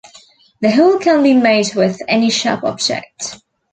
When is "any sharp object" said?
2.07-3.39